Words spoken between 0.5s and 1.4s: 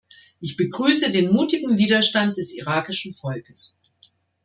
begrüße den